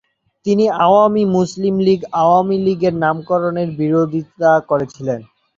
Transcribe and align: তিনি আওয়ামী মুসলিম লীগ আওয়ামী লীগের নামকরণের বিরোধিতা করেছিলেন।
তিনি 0.45 0.65
আওয়ামী 0.85 1.23
মুসলিম 1.37 1.75
লীগ 1.79 1.99
আওয়ামী 2.21 2.57
লীগের 2.65 2.93
নামকরণের 3.03 3.69
বিরোধিতা 3.79 4.51
করেছিলেন। 4.69 5.19